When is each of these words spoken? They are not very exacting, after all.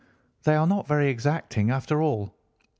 They 0.45 0.55
are 0.55 0.65
not 0.65 0.87
very 0.87 1.09
exacting, 1.09 1.69
after 1.69 2.01
all. 2.01 2.33